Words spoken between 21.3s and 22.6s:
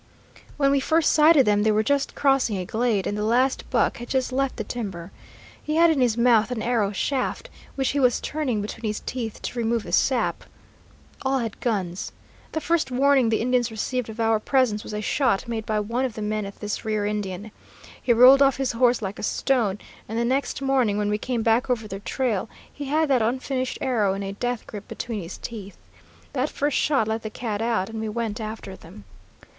back over their trail,